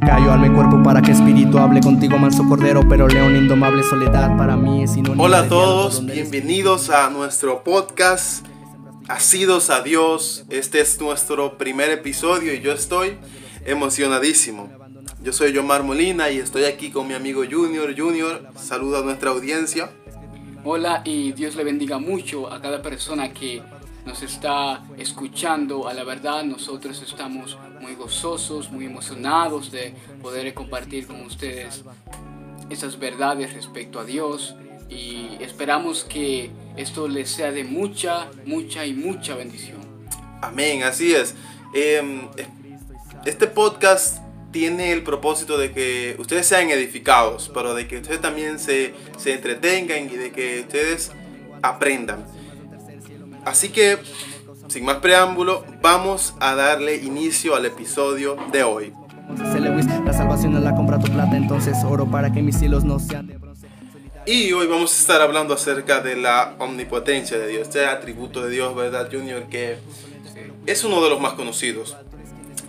Callo 0.00 0.32
alma 0.32 0.46
y 0.46 0.50
cuerpo 0.50 0.82
para 0.82 1.02
que 1.02 1.12
espíritu 1.12 1.58
hable 1.58 1.80
contigo, 1.80 2.18
manso 2.18 2.46
cordero, 2.48 2.88
pero 2.88 3.06
león 3.06 3.36
indomable 3.36 3.82
soledad 3.82 4.36
para 4.36 4.56
mí 4.56 4.82
es 4.82 4.92
sinónimo 4.92 5.22
Hola 5.22 5.40
a 5.40 5.48
todos, 5.48 6.04
bienvenidos 6.06 6.90
a 6.90 7.10
nuestro 7.10 7.62
podcast 7.62 8.46
Asidos 9.08 9.70
a 9.70 9.82
Dios. 9.82 10.44
Este 10.48 10.80
es 10.80 11.00
nuestro 11.00 11.58
primer 11.58 11.90
episodio 11.90 12.54
y 12.54 12.60
yo 12.60 12.72
estoy 12.72 13.18
emocionadísimo. 13.66 14.70
Yo 15.22 15.32
soy 15.32 15.52
Yomar 15.52 15.82
Molina 15.82 16.30
y 16.30 16.38
estoy 16.38 16.64
aquí 16.64 16.90
con 16.90 17.06
mi 17.06 17.14
amigo 17.14 17.42
Junior. 17.50 17.94
Junior, 17.96 18.48
saluda 18.56 19.00
a 19.00 19.02
nuestra 19.02 19.30
audiencia. 19.30 19.90
Hola 20.64 21.02
y 21.04 21.32
Dios 21.32 21.56
le 21.56 21.64
bendiga 21.64 21.98
mucho 21.98 22.50
a 22.52 22.60
cada 22.60 22.80
persona 22.82 23.32
que 23.32 23.62
nos 24.04 24.22
está 24.22 24.82
escuchando. 24.98 25.88
A 25.88 25.94
la 25.94 26.04
verdad, 26.04 26.44
nosotros 26.44 27.02
estamos 27.02 27.58
muy 27.80 27.94
gozosos, 27.94 28.70
muy 28.70 28.86
emocionados 28.86 29.70
de 29.70 29.94
poder 30.22 30.52
compartir 30.54 31.06
con 31.06 31.20
ustedes 31.22 31.84
esas 32.68 32.98
verdades 32.98 33.52
respecto 33.52 33.98
a 33.98 34.04
Dios 34.04 34.54
y 34.88 35.36
esperamos 35.40 36.04
que 36.04 36.50
esto 36.76 37.08
les 37.08 37.30
sea 37.30 37.52
de 37.52 37.64
mucha, 37.64 38.28
mucha 38.44 38.86
y 38.86 38.92
mucha 38.92 39.34
bendición. 39.36 39.78
Amén, 40.40 40.82
así 40.82 41.14
es. 41.14 41.34
Em, 41.74 42.28
este 43.24 43.46
podcast 43.46 44.18
tiene 44.50 44.92
el 44.92 45.02
propósito 45.02 45.58
de 45.58 45.72
que 45.72 46.16
ustedes 46.18 46.46
sean 46.46 46.70
edificados, 46.70 47.50
pero 47.54 47.74
de 47.74 47.86
que 47.86 47.98
ustedes 47.98 48.20
también 48.20 48.58
se, 48.58 48.94
se 49.16 49.34
entretengan 49.34 50.06
y 50.10 50.16
de 50.16 50.32
que 50.32 50.60
ustedes 50.60 51.12
aprendan. 51.62 52.24
Así 53.44 53.70
que, 53.70 53.98
sin 54.68 54.84
más 54.84 54.96
preámbulo, 54.96 55.64
vamos 55.80 56.34
a 56.40 56.54
darle 56.54 56.96
inicio 56.96 57.54
al 57.54 57.66
episodio 57.66 58.36
de 58.52 58.62
hoy. 58.62 58.92
José 59.38 59.60
Lewis, 59.60 59.86
la 60.04 60.12
salvación 60.12 60.52
no 60.52 60.60
la 60.60 60.74
compra 60.74 60.98
tu 60.98 61.10
plata, 61.10 61.36
entonces 61.36 61.76
oro 61.84 62.10
para 62.10 62.32
que 62.32 62.42
mis 62.42 62.60
hilos 62.60 62.84
no 62.84 62.98
sean 62.98 63.26
de 63.26 63.36
bronce. 63.38 63.68
Y 64.26 64.52
hoy 64.52 64.66
vamos 64.66 64.92
a 64.92 65.00
estar 65.00 65.20
hablando 65.22 65.54
acerca 65.54 66.00
de 66.00 66.16
la 66.16 66.54
omnipotencia 66.58 67.38
de 67.38 67.48
Dios, 67.48 67.62
este 67.62 67.86
atributo 67.86 68.42
de 68.42 68.50
Dios, 68.50 68.74
¿verdad, 68.74 69.08
Junior? 69.10 69.44
Que 69.48 69.78
es 70.66 70.84
uno 70.84 71.02
de 71.02 71.10
los 71.10 71.20
más 71.20 71.34
conocidos. 71.34 71.96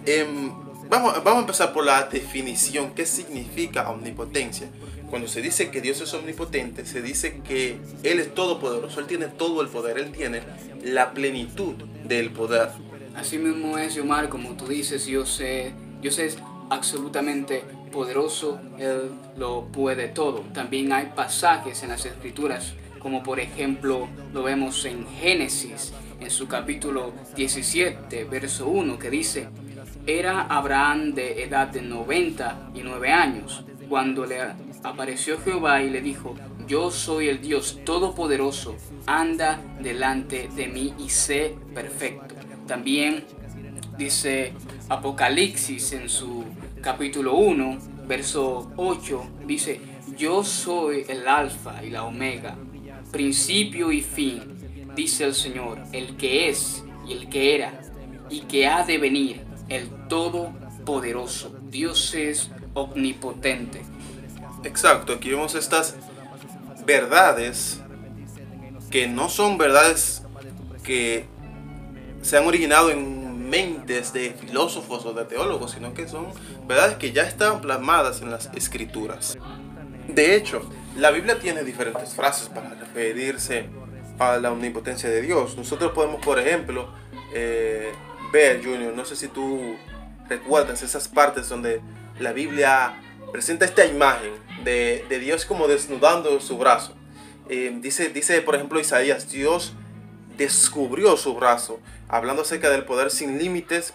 Em, 0.06 0.52
vamos, 0.92 1.24
vamos 1.24 1.38
a 1.38 1.40
empezar 1.40 1.74
por 1.74 1.86
la 1.86 2.04
definición. 2.04 2.94
¿Qué 2.94 3.06
significa 3.06 3.90
omnipotencia? 3.90 4.68
Cuando 5.10 5.28
se 5.28 5.42
dice 5.42 5.72
que 5.72 5.82
Dios 5.82 6.00
es 6.02 6.14
omnipotente, 6.14 6.86
se 6.86 7.02
dice 7.02 7.42
que 7.48 7.80
Él 8.04 8.20
es 8.20 8.34
todopoderoso, 8.34 9.00
Él 9.00 9.08
tiene 9.08 9.28
todo 9.28 9.62
el 9.62 9.70
poder, 9.70 9.98
Él 9.98 10.12
tiene 10.12 10.42
la 10.84 11.14
plenitud 11.14 11.76
del 12.06 12.30
poder. 12.32 12.70
Así 13.16 13.38
mismo 13.38 13.78
es, 13.78 13.98
Omar, 13.98 14.30
como 14.30 14.52
tú 14.52 14.68
dices, 14.68 15.06
yo 15.08 15.26
sé, 15.26 15.74
Dios 16.02 16.20
es 16.20 16.38
absolutamente 16.70 17.64
poderoso, 17.92 18.60
Él 18.78 19.12
lo 19.38 19.66
puede 19.66 20.08
todo. 20.08 20.46
También 20.54 20.94
hay 20.94 21.12
pasajes 21.16 21.84
en 21.84 21.90
las 21.90 22.06
escrituras, 22.06 22.74
como 23.00 23.24
por 23.24 23.40
ejemplo 23.40 24.08
lo 24.34 24.44
vemos 24.44 24.86
en 24.86 25.06
Génesis, 25.08 25.94
en 26.22 26.30
su 26.30 26.48
capítulo 26.48 27.14
17, 27.36 28.24
verso 28.26 28.68
1, 28.68 28.98
que 28.98 29.10
dice, 29.10 29.50
era 30.08 30.42
Abraham 30.42 31.14
de 31.14 31.44
edad 31.44 31.68
de 31.68 31.82
99 31.82 33.12
años, 33.12 33.64
cuando 33.90 34.26
le 34.26 34.40
apareció 34.84 35.40
Jehová 35.40 35.84
y 35.84 35.90
le 35.90 36.02
dijo, 36.02 36.36
yo 36.68 36.92
soy 36.92 37.28
el 37.28 37.42
Dios 37.42 37.80
Todopoderoso, 37.84 38.76
anda 39.06 39.60
delante 39.82 40.50
de 40.56 40.68
mí 40.68 40.94
y 40.98 41.10
sé 41.10 41.56
perfecto. 41.74 42.36
También 42.68 43.26
dice 43.98 44.54
Apocalipsis 44.90 45.94
en 45.94 46.10
su 46.10 46.46
capítulo 46.82 47.36
1, 47.36 47.78
verso 48.08 48.72
8, 48.78 49.24
dice, 49.46 49.82
yo 50.18 50.44
soy 50.44 51.06
el 51.08 51.28
alfa 51.28 51.84
y 51.84 51.90
la 51.90 52.04
omega, 52.04 52.56
principio 53.12 53.92
y 53.92 54.02
fin, 54.02 54.42
dice 54.96 55.26
el 55.26 55.34
Señor, 55.34 55.80
el 55.92 56.16
que 56.18 56.50
es 56.50 56.84
y 57.08 57.14
el 57.14 57.30
que 57.30 57.56
era 57.56 57.82
y 58.30 58.42
que 58.42 58.68
ha 58.68 58.84
de 58.84 58.98
venir, 58.98 59.42
el 59.68 59.90
Todopoderoso. 60.12 61.56
Dios 61.70 62.14
es 62.16 62.52
omnipotente. 62.74 63.82
Exacto, 64.66 65.14
aquí 65.14 65.30
vemos 65.30 65.56
estas 65.56 65.96
verdades 66.86 67.80
que 68.90 69.08
no 69.08 69.30
son 69.30 69.58
verdades 69.58 70.24
que 70.84 71.28
se 72.22 72.38
han 72.38 72.46
originado 72.46 72.92
en 72.92 73.50
mentes 73.50 74.12
de 74.12 74.32
filósofos 74.32 75.06
o 75.06 75.14
de 75.14 75.24
teólogos, 75.24 75.72
sino 75.72 75.94
que 75.94 76.10
son 76.10 76.28
verdades 76.68 76.98
que 76.98 77.14
ya 77.14 77.24
están 77.24 77.62
plasmadas 77.62 78.22
en 78.22 78.32
las 78.32 78.50
escrituras. 78.54 79.38
De 80.10 80.36
hecho, 80.36 80.70
la 80.98 81.12
Biblia 81.12 81.40
tiene 81.40 81.64
diferentes 81.64 82.16
frases 82.16 82.50
para 82.50 82.72
referirse 82.72 83.70
a 84.20 84.36
la 84.36 84.52
omnipotencia 84.52 85.10
de 85.10 85.22
Dios. 85.22 85.56
Nosotros 85.56 85.94
podemos, 85.94 86.20
por 86.22 86.38
ejemplo, 86.38 86.90
eh, 87.34 87.94
ver, 88.34 88.62
Junior, 88.62 88.94
no 88.94 89.06
sé 89.06 89.16
si 89.16 89.30
tú 89.30 89.78
recuerdas 90.36 90.82
esas 90.82 91.08
partes 91.08 91.50
donde 91.50 91.82
la 92.20 92.32
Biblia 92.32 92.94
presenta 93.34 93.66
esta 93.66 93.86
imagen 93.86 94.32
de, 94.64 95.06
de 95.10 95.20
Dios 95.20 95.46
como 95.46 95.68
desnudando 95.68 96.40
su 96.40 96.58
brazo. 96.58 96.96
Eh, 97.50 97.72
dice, 97.82 98.10
dice, 98.10 98.42
por 98.42 98.56
ejemplo, 98.56 98.80
Isaías, 98.80 99.30
Dios 99.30 99.74
descubrió 100.38 101.18
su 101.18 101.36
brazo, 101.36 101.80
hablando 102.08 102.42
acerca 102.44 102.70
del 102.70 102.86
poder 102.86 103.12
sin 103.12 103.38
límites 103.38 103.94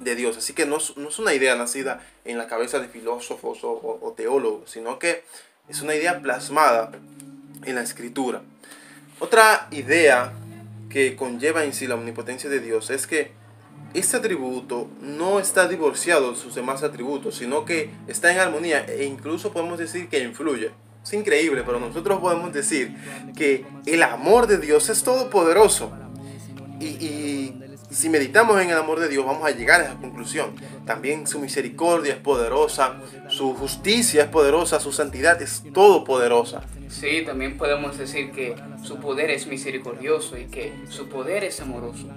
de 0.00 0.14
Dios. 0.16 0.36
Así 0.36 0.52
que 0.52 0.66
no, 0.66 0.76
es- 0.78 0.96
no 0.96 1.08
es 1.08 1.18
una 1.18 1.32
idea 1.32 1.54
nacida 1.54 2.00
en 2.24 2.38
la 2.38 2.46
cabeza 2.48 2.78
de 2.80 2.88
filósofos 2.88 3.58
o 3.62 4.14
teólogos, 4.16 4.70
sino 4.70 4.98
que 4.98 5.22
es 5.68 5.80
una 5.80 5.94
idea 5.94 6.20
plasmada 6.20 6.90
en 7.64 7.74
la 7.76 7.82
escritura. 7.82 8.42
Otra 9.20 9.68
idea 9.70 10.32
que 10.90 11.14
conlleva 11.14 11.62
en 11.64 11.72
sí 11.72 11.86
la 11.86 11.94
omnipotencia 11.94 12.50
de 12.50 12.58
Dios 12.60 12.90
es 12.90 13.06
que 13.06 13.30
este 13.94 14.16
atributo 14.16 14.88
no 15.00 15.38
está 15.38 15.68
divorciado 15.68 16.32
de 16.32 16.36
sus 16.36 16.54
demás 16.54 16.82
atributos, 16.82 17.36
sino 17.36 17.64
que 17.64 17.90
está 18.08 18.32
en 18.32 18.38
armonía 18.38 18.84
e 18.86 19.04
incluso 19.04 19.52
podemos 19.52 19.78
decir 19.78 20.08
que 20.08 20.20
influye. 20.20 20.70
Es 21.02 21.12
increíble, 21.12 21.62
pero 21.66 21.80
nosotros 21.80 22.20
podemos 22.20 22.52
decir 22.52 22.96
que 23.36 23.66
el 23.86 24.02
amor 24.02 24.46
de 24.46 24.58
Dios 24.58 24.88
es 24.88 25.02
todopoderoso. 25.02 25.92
Y, 26.78 26.86
y 26.86 27.62
si 27.92 28.08
meditamos 28.08 28.60
en 28.60 28.70
el 28.70 28.76
amor 28.78 29.00
de 29.00 29.08
Dios, 29.08 29.24
vamos 29.24 29.46
a 29.46 29.50
llegar 29.50 29.80
a 29.80 29.84
esa 29.84 29.96
conclusión. 29.96 30.54
También 30.86 31.26
su 31.26 31.38
misericordia 31.38 32.14
es 32.14 32.20
poderosa, 32.20 32.96
su 33.28 33.54
justicia 33.54 34.24
es 34.24 34.28
poderosa, 34.28 34.80
su 34.80 34.92
santidad 34.92 35.40
es 35.42 35.62
todopoderosa. 35.74 36.62
Sí, 36.88 37.22
también 37.24 37.58
podemos 37.58 37.98
decir 37.98 38.32
que 38.32 38.56
su 38.82 38.96
poder 38.96 39.30
es 39.30 39.46
misericordioso 39.46 40.38
y 40.38 40.46
que 40.46 40.72
su 40.88 41.08
poder 41.08 41.44
es 41.44 41.60
amoroso. 41.60 42.08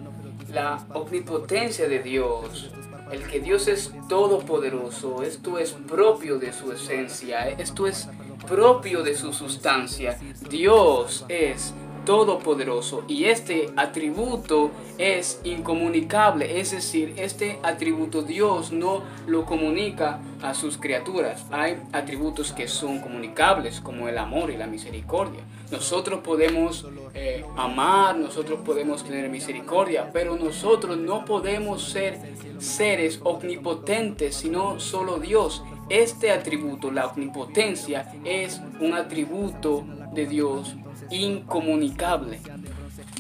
La 0.55 0.87
omnipotencia 0.93 1.85
de 1.89 1.99
Dios, 1.99 2.71
el 3.11 3.27
que 3.27 3.41
Dios 3.41 3.67
es 3.67 3.91
todopoderoso, 4.07 5.21
esto 5.21 5.59
es 5.59 5.73
propio 5.73 6.39
de 6.39 6.53
su 6.53 6.71
esencia, 6.71 7.49
esto 7.49 7.85
es 7.87 8.07
propio 8.47 9.03
de 9.03 9.17
su 9.17 9.33
sustancia. 9.33 10.17
Dios 10.49 11.25
es 11.27 11.73
todopoderoso 12.05 13.03
y 13.07 13.25
este 13.25 13.69
atributo 13.75 14.71
es 14.97 15.41
incomunicable, 15.43 16.59
es 16.59 16.71
decir, 16.71 17.13
este 17.17 17.59
atributo 17.63 18.21
Dios 18.21 18.71
no 18.71 19.03
lo 19.27 19.45
comunica 19.45 20.21
a 20.41 20.53
sus 20.53 20.77
criaturas. 20.77 21.45
Hay 21.51 21.81
atributos 21.91 22.53
que 22.53 22.67
son 22.67 22.99
comunicables 22.99 23.81
como 23.81 24.07
el 24.07 24.17
amor 24.17 24.51
y 24.51 24.57
la 24.57 24.67
misericordia. 24.67 25.41
Nosotros 25.71 26.21
podemos 26.21 26.85
eh, 27.13 27.43
amar, 27.57 28.17
nosotros 28.17 28.59
podemos 28.63 29.03
tener 29.03 29.29
misericordia, 29.29 30.09
pero 30.13 30.35
nosotros 30.35 30.97
no 30.97 31.25
podemos 31.25 31.89
ser 31.89 32.19
seres 32.59 33.19
omnipotentes, 33.23 34.35
sino 34.35 34.79
solo 34.79 35.17
Dios. 35.17 35.63
Este 35.89 36.31
atributo, 36.31 36.91
la 36.91 37.07
omnipotencia, 37.07 38.11
es 38.23 38.61
un 38.79 38.93
atributo 38.93 39.85
de 40.13 40.25
Dios 40.25 40.75
incomunicable. 41.09 42.39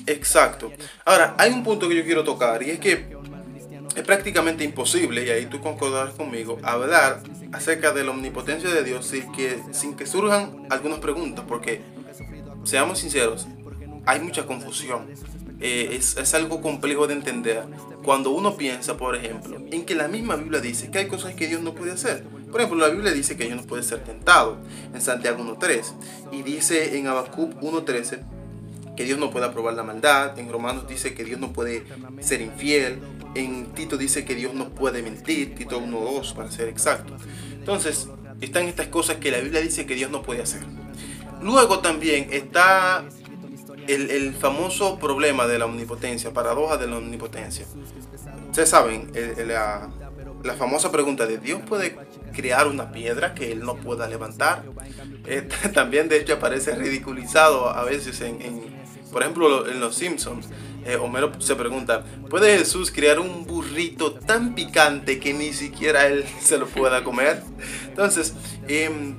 Exacto. 0.05 0.71
Ahora, 1.03 1.35
hay 1.37 1.51
un 1.51 1.63
punto 1.63 1.89
que 1.89 1.95
yo 1.95 2.03
quiero 2.03 2.23
tocar 2.23 2.61
y 2.63 2.71
es 2.71 2.79
que 2.79 3.15
es 3.95 4.03
prácticamente 4.03 4.63
imposible, 4.63 5.25
y 5.25 5.29
ahí 5.29 5.45
tú 5.45 5.61
concordarás 5.61 6.13
conmigo, 6.13 6.59
hablar 6.63 7.21
acerca 7.53 7.93
de 7.93 8.03
la 8.03 8.11
omnipotencia 8.11 8.69
de 8.69 8.83
Dios 8.83 9.05
sin 9.05 9.31
que, 9.31 9.59
sin 9.71 9.95
que 9.95 10.05
surjan 10.05 10.67
algunas 10.69 10.99
preguntas, 10.99 11.45
porque, 11.47 11.81
seamos 12.65 12.99
sinceros, 12.99 13.47
hay 14.05 14.19
mucha 14.19 14.45
confusión. 14.45 15.07
Eh, 15.61 15.91
es, 15.93 16.17
es 16.17 16.33
algo 16.33 16.61
complejo 16.61 17.07
de 17.07 17.13
entender 17.13 17.63
cuando 18.03 18.31
uno 18.31 18.57
piensa, 18.57 18.97
por 18.97 19.15
ejemplo, 19.15 19.57
en 19.71 19.85
que 19.85 19.95
la 19.95 20.09
misma 20.09 20.35
Biblia 20.35 20.59
dice 20.59 20.91
que 20.91 20.99
hay 20.99 21.07
cosas 21.07 21.33
que 21.33 21.47
Dios 21.47 21.61
no 21.61 21.73
puede 21.73 21.93
hacer. 21.93 22.25
Por 22.55 22.61
ejemplo, 22.61 22.87
la 22.87 22.93
Biblia 22.93 23.11
dice 23.11 23.35
que 23.35 23.43
Dios 23.43 23.57
no 23.57 23.67
puede 23.67 23.83
ser 23.83 24.01
tentado 24.05 24.57
en 24.93 25.01
Santiago 25.01 25.43
1.3 25.43 25.91
y 26.31 26.41
dice 26.41 26.97
en 26.97 27.05
Habacuc 27.05 27.53
1.13 27.59 28.21
que 28.95 29.03
Dios 29.03 29.19
no 29.19 29.29
puede 29.29 29.45
aprobar 29.45 29.73
la 29.73 29.83
maldad. 29.83 30.39
En 30.39 30.49
Romanos 30.49 30.87
dice 30.87 31.13
que 31.13 31.25
Dios 31.25 31.37
no 31.37 31.51
puede 31.51 31.83
ser 32.21 32.39
infiel. 32.39 32.99
en 33.35 33.73
Tito 33.73 33.97
dice 33.97 34.23
que 34.23 34.35
Dios 34.35 34.53
no 34.53 34.69
puede 34.69 35.03
mentir, 35.03 35.53
Tito 35.53 35.81
1.2 35.81 36.33
para 36.33 36.49
ser 36.49 36.69
exacto. 36.69 37.17
Entonces, 37.51 38.07
están 38.39 38.67
estas 38.67 38.87
cosas 38.87 39.17
que 39.17 39.31
la 39.31 39.39
Biblia 39.39 39.59
dice 39.59 39.85
que 39.85 39.95
Dios 39.95 40.09
no 40.09 40.23
puede 40.23 40.41
hacer. 40.41 40.61
Luego 41.41 41.79
también 41.79 42.29
está 42.31 43.03
el, 43.87 44.33
famoso 44.33 44.97
problema 44.97 45.45
de 45.45 45.59
la 45.59 45.65
omnipotencia, 45.65 46.31
paradoja 46.31 46.77
de 46.77 46.87
la 46.87 46.99
omnipotencia. 46.99 47.65
Ustedes 48.49 48.69
saben, 48.69 49.11
la, 49.45 49.89
famosa 50.57 50.89
pregunta 50.89 51.25
de 51.25 51.37
Dios 51.37 51.61
puede 51.67 51.97
crear 52.35 52.67
una 52.67 52.91
piedra 52.91 53.33
que 53.33 53.51
él 53.51 53.61
no 53.61 53.75
pueda 53.77 54.07
levantar. 54.07 54.63
Eh, 55.25 55.47
también 55.73 56.09
de 56.09 56.17
hecho 56.17 56.33
aparece 56.33 56.75
ridiculizado 56.75 57.69
a 57.69 57.83
veces 57.83 58.21
en, 58.21 58.39
por 59.11 59.21
ejemplo, 59.21 59.67
en 59.67 59.79
Los 59.79 59.95
Simpsons. 59.95 60.47
Eh, 60.85 60.97
Homero 60.97 61.31
se 61.41 61.55
pregunta, 61.55 62.03
¿puede 62.29 62.57
Jesús 62.57 62.91
crear 62.91 63.19
un 63.19 63.45
burrito 63.47 64.13
tan 64.13 64.53
picante 64.53 65.19
que 65.19 65.33
ni 65.33 65.51
siquiera 65.51 66.05
él 66.05 66.25
se 66.41 66.57
lo 66.57 66.67
pueda 66.67 67.03
comer? 67.03 67.41
Entonces, 67.87 68.35
em, 68.67 69.15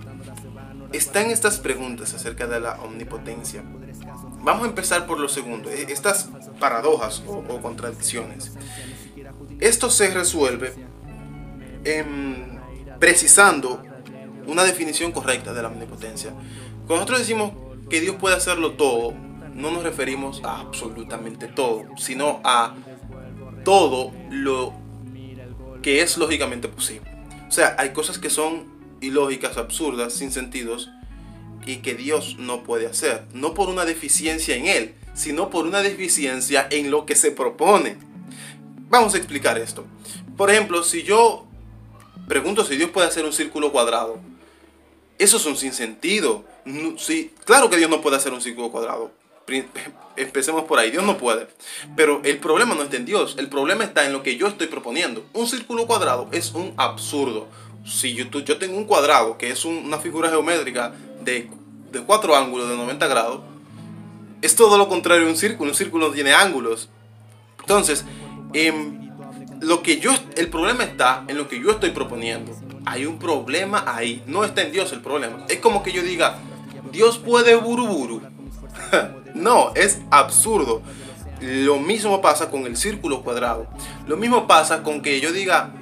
están 0.92 1.30
estas 1.30 1.58
preguntas 1.58 2.14
acerca 2.14 2.46
de 2.46 2.60
la 2.60 2.74
omnipotencia. 2.82 3.64
Vamos 4.42 4.64
a 4.64 4.68
empezar 4.68 5.06
por 5.06 5.18
lo 5.18 5.28
segundo, 5.28 5.70
e, 5.70 5.90
estas 5.90 6.28
paradojas 6.60 7.22
o, 7.26 7.42
contradicciones. 7.60 8.52
Esto 9.58 9.90
se 9.90 10.10
resuelve 10.12 10.72
em, 11.84 12.55
precisando 12.98 13.82
una 14.46 14.64
definición 14.64 15.12
correcta 15.12 15.52
de 15.52 15.62
la 15.62 15.68
omnipotencia. 15.68 16.30
Cuando 16.86 16.96
nosotros 16.96 17.20
decimos 17.20 17.52
que 17.90 18.00
Dios 18.00 18.16
puede 18.16 18.36
hacerlo 18.36 18.72
todo, 18.72 19.14
no 19.54 19.70
nos 19.70 19.82
referimos 19.82 20.42
a 20.44 20.60
absolutamente 20.60 21.48
todo, 21.48 21.84
sino 21.96 22.40
a 22.44 22.74
todo 23.64 24.12
lo 24.30 24.74
que 25.82 26.02
es 26.02 26.16
lógicamente 26.18 26.68
posible. 26.68 27.10
O 27.48 27.50
sea, 27.50 27.74
hay 27.78 27.90
cosas 27.90 28.18
que 28.18 28.30
son 28.30 28.64
ilógicas, 29.00 29.56
absurdas, 29.56 30.12
sin 30.12 30.30
sentidos, 30.30 30.90
y 31.64 31.76
que 31.76 31.94
Dios 31.94 32.36
no 32.38 32.62
puede 32.62 32.86
hacer. 32.86 33.24
No 33.32 33.54
por 33.54 33.68
una 33.68 33.84
deficiencia 33.84 34.56
en 34.56 34.66
Él, 34.66 34.94
sino 35.14 35.50
por 35.50 35.66
una 35.66 35.82
deficiencia 35.82 36.66
en 36.70 36.90
lo 36.90 37.06
que 37.06 37.16
se 37.16 37.32
propone. 37.32 37.96
Vamos 38.88 39.14
a 39.14 39.18
explicar 39.18 39.58
esto. 39.58 39.84
Por 40.36 40.50
ejemplo, 40.50 40.82
si 40.82 41.02
yo 41.02 41.45
pregunto 42.28 42.64
si 42.64 42.76
Dios 42.76 42.90
puede 42.90 43.06
hacer 43.06 43.24
un 43.24 43.32
círculo 43.32 43.72
cuadrado, 43.72 44.18
eso 45.18 45.36
es 45.36 45.46
un 45.46 45.56
sinsentido. 45.56 46.44
Sí, 46.98 47.32
claro 47.44 47.70
que 47.70 47.76
Dios 47.76 47.90
no 47.90 48.00
puede 48.00 48.16
hacer 48.16 48.32
un 48.32 48.40
círculo 48.40 48.70
cuadrado. 48.70 49.10
Empecemos 50.16 50.64
por 50.64 50.78
ahí, 50.78 50.90
Dios 50.90 51.04
no 51.04 51.18
puede. 51.18 51.46
Pero 51.96 52.20
el 52.24 52.38
problema 52.38 52.74
no 52.74 52.82
está 52.82 52.96
en 52.96 53.06
Dios, 53.06 53.36
el 53.38 53.48
problema 53.48 53.84
está 53.84 54.04
en 54.06 54.12
lo 54.12 54.22
que 54.22 54.36
yo 54.36 54.46
estoy 54.46 54.66
proponiendo. 54.66 55.24
Un 55.32 55.46
círculo 55.46 55.86
cuadrado 55.86 56.28
es 56.32 56.52
un 56.52 56.74
absurdo. 56.76 57.48
Si 57.84 58.14
yo, 58.14 58.24
yo 58.24 58.58
tengo 58.58 58.76
un 58.76 58.84
cuadrado, 58.84 59.38
que 59.38 59.50
es 59.50 59.64
una 59.64 59.98
figura 59.98 60.28
geométrica 60.28 60.92
de, 61.22 61.48
de 61.92 62.00
cuatro 62.02 62.34
ángulos 62.34 62.68
de 62.68 62.76
90 62.76 63.06
grados, 63.06 63.40
es 64.42 64.56
todo 64.56 64.76
lo 64.76 64.88
contrario 64.88 65.26
a 65.26 65.30
un 65.30 65.36
círculo. 65.36 65.70
Un 65.70 65.76
círculo 65.76 66.10
tiene 66.10 66.32
ángulos. 66.32 66.88
Entonces, 67.60 68.04
em, 68.52 69.05
lo 69.66 69.82
que 69.82 69.98
yo, 69.98 70.12
el 70.36 70.48
problema 70.48 70.84
está 70.84 71.24
en 71.26 71.36
lo 71.36 71.48
que 71.48 71.60
yo 71.60 71.72
estoy 71.72 71.90
proponiendo. 71.90 72.56
Hay 72.84 73.04
un 73.04 73.18
problema 73.18 73.82
ahí. 73.84 74.22
No 74.26 74.44
está 74.44 74.62
en 74.62 74.70
Dios 74.70 74.92
el 74.92 75.00
problema. 75.00 75.44
Es 75.48 75.58
como 75.58 75.82
que 75.82 75.90
yo 75.90 76.02
diga, 76.02 76.38
Dios 76.92 77.18
puede 77.18 77.54
buruburu. 77.56 78.22
No, 79.34 79.72
es 79.74 80.00
absurdo. 80.10 80.80
Lo 81.42 81.78
mismo 81.78 82.22
pasa 82.22 82.50
con 82.50 82.64
el 82.64 82.74
círculo 82.78 83.22
cuadrado. 83.22 83.66
Lo 84.06 84.16
mismo 84.16 84.46
pasa 84.46 84.82
con 84.82 85.02
que 85.02 85.20
yo 85.20 85.30
diga, 85.30 85.74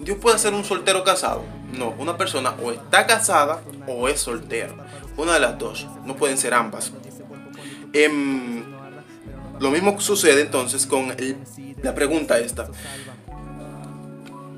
Dios 0.00 0.18
puede 0.18 0.38
ser 0.38 0.52
un 0.52 0.62
soltero 0.62 1.02
casado. 1.02 1.42
No, 1.72 1.94
una 1.98 2.18
persona 2.18 2.54
o 2.62 2.70
está 2.70 3.06
casada 3.06 3.62
o 3.86 4.08
es 4.08 4.20
soltero. 4.20 4.74
Una 5.16 5.32
de 5.32 5.40
las 5.40 5.58
dos. 5.58 5.86
No 6.04 6.16
pueden 6.16 6.36
ser 6.36 6.52
ambas. 6.52 6.92
Em, 7.94 8.62
lo 9.58 9.70
mismo 9.70 9.98
sucede 9.98 10.42
entonces 10.42 10.84
con 10.84 11.14
la 11.82 11.94
pregunta 11.94 12.38
esta. 12.38 12.68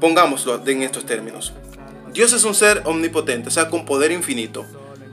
Pongámoslo 0.01 0.61
en 0.67 0.83
estos 0.83 1.07
términos. 1.07 1.53
Dios 2.13 2.33
es 2.33 2.45
un 2.45 2.55
ser 2.55 2.83
omnipotente, 2.85 3.49
o 3.49 3.51
sea, 3.51 3.69
con 3.69 3.85
poder 3.85 4.13
infinito. 4.13 4.65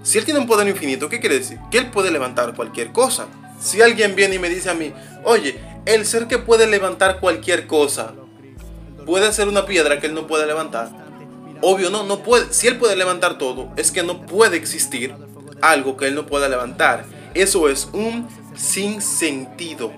Si 0.03 0.17
Él 0.17 0.25
tiene 0.25 0.39
un 0.39 0.47
poder 0.47 0.67
infinito, 0.67 1.09
¿qué 1.09 1.19
quiere 1.19 1.39
decir? 1.39 1.59
Que 1.71 1.77
Él 1.77 1.91
puede 1.91 2.11
levantar 2.11 2.55
cualquier 2.55 2.91
cosa. 2.91 3.27
Si 3.59 3.81
alguien 3.81 4.15
viene 4.15 4.35
y 4.35 4.39
me 4.39 4.49
dice 4.49 4.69
a 4.69 4.73
mí, 4.73 4.93
oye, 5.23 5.59
el 5.85 6.05
ser 6.05 6.27
que 6.27 6.37
puede 6.37 6.67
levantar 6.67 7.19
cualquier 7.19 7.67
cosa, 7.67 8.13
¿puede 9.05 9.31
ser 9.31 9.47
una 9.47 9.65
piedra 9.65 9.99
que 9.99 10.07
Él 10.07 10.13
no 10.13 10.27
puede 10.27 10.47
levantar? 10.47 10.89
Obvio, 11.61 11.89
no, 11.91 12.03
no 12.03 12.23
puede. 12.23 12.51
Si 12.51 12.67
Él 12.67 12.77
puede 12.77 12.95
levantar 12.95 13.37
todo, 13.37 13.71
es 13.77 13.91
que 13.91 14.03
no 14.03 14.25
puede 14.25 14.57
existir 14.57 15.15
algo 15.61 15.95
que 15.95 16.07
Él 16.07 16.15
no 16.15 16.25
pueda 16.25 16.49
levantar. 16.49 17.05
Eso 17.33 17.69
es 17.69 17.87
un 17.93 18.27
sinsentido. 18.55 19.91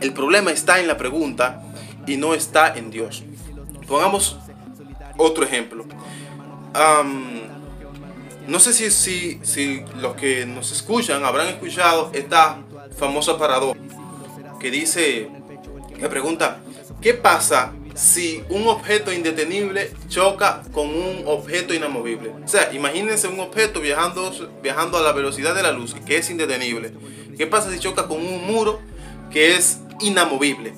El 0.00 0.12
problema 0.12 0.50
está 0.50 0.80
en 0.80 0.86
la 0.86 0.96
pregunta 0.96 1.62
y 2.06 2.16
no 2.16 2.34
está 2.34 2.76
en 2.76 2.90
Dios. 2.90 3.24
Pongamos 3.86 4.38
otro 5.16 5.44
ejemplo. 5.44 5.84
No 8.46 8.60
sé 8.60 8.72
si, 8.72 8.90
si, 8.90 9.40
si 9.42 9.82
los 10.00 10.14
que 10.14 10.46
nos 10.46 10.70
escuchan 10.70 11.24
habrán 11.24 11.48
escuchado 11.48 12.10
esta 12.12 12.58
famosa 12.96 13.38
paradoja 13.38 13.78
que 14.60 14.70
dice, 14.70 15.28
que 15.98 16.08
pregunta, 16.08 16.60
¿qué 17.00 17.14
pasa 17.14 17.72
si 17.94 18.42
un 18.50 18.68
objeto 18.68 19.12
indetenible 19.12 19.90
choca 20.08 20.62
con 20.72 20.88
un 20.88 21.22
objeto 21.26 21.74
inamovible? 21.74 22.30
O 22.44 22.48
sea, 22.48 22.72
imagínense 22.72 23.26
un 23.26 23.40
objeto 23.40 23.80
viajando, 23.80 24.32
viajando 24.62 24.98
a 24.98 25.02
la 25.02 25.12
velocidad 25.12 25.54
de 25.54 25.62
la 25.62 25.72
luz, 25.72 25.94
que 26.06 26.18
es 26.18 26.30
indetenible. 26.30 26.92
¿Qué 27.36 27.46
pasa 27.46 27.70
si 27.72 27.78
choca 27.78 28.06
con 28.06 28.18
un 28.18 28.46
muro 28.46 28.80
que 29.30 29.56
es 29.56 29.80
inamovible? 30.00 30.74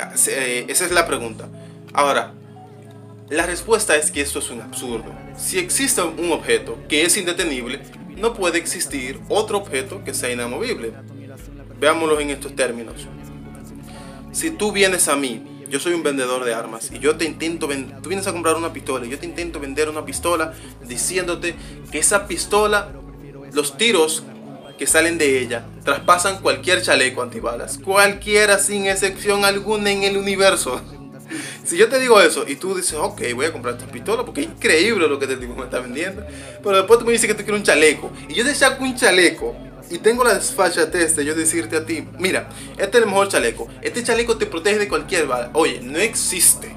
Ah, 0.00 0.12
eh, 0.28 0.66
esa 0.68 0.84
es 0.84 0.92
la 0.92 1.06
pregunta. 1.06 1.48
Ahora, 1.92 2.32
la 3.30 3.46
respuesta 3.46 3.96
es 3.96 4.10
que 4.10 4.20
esto 4.20 4.38
es 4.38 4.50
un 4.50 4.60
absurdo. 4.60 5.12
Si 5.36 5.58
existe 5.58 6.02
un 6.02 6.32
objeto 6.32 6.78
que 6.88 7.04
es 7.04 7.16
indetenible, 7.16 7.80
no 8.16 8.34
puede 8.34 8.58
existir 8.58 9.20
otro 9.28 9.58
objeto 9.58 10.04
que 10.04 10.14
sea 10.14 10.30
inamovible. 10.30 10.92
Veámoslo 11.80 12.20
en 12.20 12.30
estos 12.30 12.54
términos. 12.54 13.06
Si 14.32 14.50
tú 14.50 14.72
vienes 14.72 15.08
a 15.08 15.16
mí, 15.16 15.42
yo 15.68 15.80
soy 15.80 15.94
un 15.94 16.02
vendedor 16.02 16.44
de 16.44 16.54
armas 16.54 16.90
y 16.92 16.98
yo 16.98 17.16
te 17.16 17.24
intento 17.24 17.68
tú 18.02 18.08
vienes 18.08 18.26
a 18.26 18.32
comprar 18.32 18.56
una 18.56 18.72
pistola 18.72 19.06
y 19.06 19.10
yo 19.10 19.18
te 19.18 19.26
intento 19.26 19.58
vender 19.58 19.88
una 19.88 20.04
pistola 20.04 20.54
diciéndote 20.86 21.54
que 21.90 21.98
esa 21.98 22.26
pistola, 22.26 22.92
los 23.52 23.76
tiros 23.76 24.24
que 24.78 24.86
salen 24.86 25.18
de 25.18 25.40
ella 25.40 25.64
traspasan 25.84 26.40
cualquier 26.40 26.82
chaleco 26.82 27.22
antibalas, 27.22 27.78
cualquiera 27.78 28.58
sin 28.58 28.86
excepción 28.86 29.44
alguna 29.44 29.90
en 29.90 30.02
el 30.02 30.16
universo. 30.16 30.80
Si 31.64 31.78
yo 31.78 31.88
te 31.88 31.98
digo 31.98 32.20
eso 32.20 32.44
y 32.46 32.56
tú 32.56 32.74
dices, 32.74 32.92
ok, 32.92 33.22
voy 33.34 33.46
a 33.46 33.52
comprar 33.52 33.74
esta 33.74 33.90
pistola 33.90 34.24
porque 34.24 34.42
es 34.42 34.46
increíble 34.48 35.08
lo 35.08 35.18
que 35.18 35.26
te 35.26 35.36
digo, 35.36 35.56
me 35.56 35.64
está 35.64 35.80
vendiendo. 35.80 36.22
Pero 36.62 36.76
después 36.76 36.98
tú 36.98 37.06
me 37.06 37.12
dices 37.12 37.26
que 37.26 37.34
te 37.34 37.42
quiero 37.42 37.56
un 37.56 37.64
chaleco. 37.64 38.12
Y 38.28 38.34
yo 38.34 38.44
te 38.44 38.54
saco 38.54 38.84
un 38.84 38.94
chaleco 38.94 39.56
y 39.90 39.98
tengo 39.98 40.22
la 40.22 40.34
desfachatez 40.34 41.16
de 41.16 41.24
yo 41.24 41.34
decirte 41.34 41.76
a 41.76 41.86
ti, 41.86 42.06
mira, 42.18 42.50
este 42.76 42.98
es 42.98 43.02
el 43.02 43.06
mejor 43.06 43.28
chaleco. 43.28 43.68
Este 43.80 44.02
chaleco 44.02 44.36
te 44.36 44.46
protege 44.46 44.78
de 44.78 44.88
cualquier 44.88 45.26
bala. 45.26 45.50
Oye, 45.54 45.80
no 45.82 45.98
existe. 45.98 46.76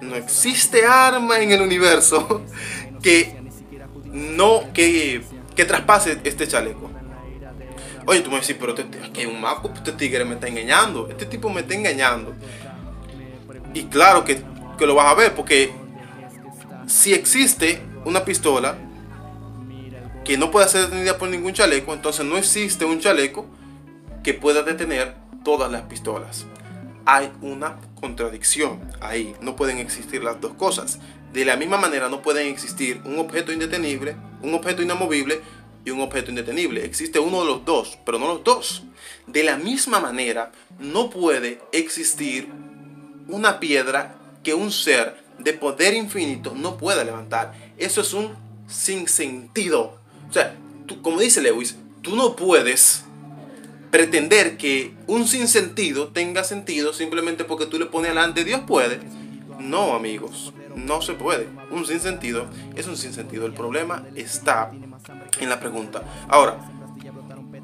No 0.00 0.16
existe 0.16 0.84
arma 0.86 1.40
en 1.40 1.52
el 1.52 1.60
universo 1.60 2.42
que 3.02 3.36
no, 4.06 4.72
que, 4.72 5.22
que 5.54 5.64
traspase 5.64 6.18
este 6.24 6.48
chaleco. 6.48 6.91
Oye, 8.06 8.20
tú 8.20 8.30
me 8.30 8.40
decís, 8.40 8.56
pero 8.58 8.74
este, 8.76 9.12
que 9.12 9.26
un 9.26 9.40
maco, 9.40 9.70
este 9.74 9.92
tigre 9.92 10.24
me 10.24 10.34
está 10.34 10.48
engañando. 10.48 11.08
Este 11.08 11.26
tipo 11.26 11.48
me 11.50 11.60
está 11.60 11.74
engañando. 11.74 12.34
Y 13.74 13.84
claro 13.84 14.24
que, 14.24 14.42
lo 14.80 14.96
vas 14.96 15.06
a 15.06 15.14
ver, 15.14 15.32
porque 15.34 15.72
si 16.88 17.14
existe 17.14 17.80
una 18.04 18.24
pistola 18.24 18.76
que 20.24 20.36
no 20.36 20.50
pueda 20.50 20.66
ser 20.66 20.82
detenida 20.82 21.18
por 21.18 21.28
ningún 21.28 21.52
chaleco, 21.52 21.94
entonces 21.94 22.26
no 22.26 22.36
existe 22.36 22.84
un 22.84 22.98
chaleco 22.98 23.46
que 24.24 24.34
pueda 24.34 24.64
detener 24.64 25.14
todas 25.44 25.70
las 25.70 25.82
pistolas. 25.82 26.46
Hay 27.06 27.30
una 27.42 27.78
contradicción 28.00 28.80
ahí, 29.00 29.36
no 29.40 29.54
pueden 29.54 29.78
existir 29.78 30.24
las 30.24 30.40
dos 30.40 30.54
cosas. 30.54 30.98
De 31.32 31.44
la 31.44 31.56
misma 31.56 31.76
manera 31.76 32.08
no 32.08 32.20
pueden 32.20 32.48
existir 32.48 33.00
un 33.04 33.20
objeto 33.20 33.52
indetenible, 33.52 34.16
un 34.42 34.54
objeto 34.54 34.82
inamovible 34.82 35.40
y 35.84 35.90
un 35.90 36.00
objeto 36.00 36.30
indetenible. 36.30 36.84
Existe 36.84 37.18
uno 37.18 37.40
de 37.40 37.46
los 37.46 37.64
dos, 37.64 37.98
pero 38.04 38.18
no 38.18 38.28
los 38.28 38.44
dos. 38.44 38.84
De 39.26 39.42
la 39.42 39.56
misma 39.56 40.00
manera 40.00 40.52
no 40.78 41.10
puede 41.10 41.60
existir 41.72 42.48
una 43.28 43.60
piedra 43.60 44.18
que 44.42 44.54
un 44.54 44.70
ser 44.70 45.22
de 45.38 45.52
poder 45.52 45.94
infinito 45.94 46.54
no 46.54 46.76
puede 46.76 47.04
levantar. 47.04 47.54
Eso 47.76 48.00
es 48.00 48.12
un 48.12 48.34
sinsentido. 48.66 49.98
O 50.28 50.32
sea, 50.32 50.56
como 51.02 51.20
dice 51.20 51.42
Lewis, 51.42 51.76
tú 52.02 52.16
no 52.16 52.36
puedes 52.36 53.04
pretender 53.90 54.56
que 54.56 54.94
un 55.06 55.28
sinsentido 55.28 56.08
tenga 56.08 56.44
sentido 56.44 56.92
simplemente 56.92 57.44
porque 57.44 57.66
tú 57.66 57.78
le 57.78 57.86
pones 57.86 58.10
adelante 58.10 58.44
Dios 58.44 58.62
puede. 58.66 59.00
No, 59.58 59.94
amigos, 59.94 60.52
no 60.76 61.02
se 61.02 61.14
puede. 61.14 61.48
Un 61.70 61.86
sinsentido 61.86 62.46
es 62.74 62.86
un 62.86 62.96
sinsentido. 62.96 63.46
El 63.46 63.52
problema 63.52 64.04
está 64.14 64.70
en 65.40 65.48
la 65.48 65.60
pregunta. 65.60 66.02
Ahora, 66.28 66.58